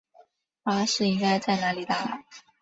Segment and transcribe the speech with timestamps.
[0.63, 2.23] 巴士应该在哪里搭？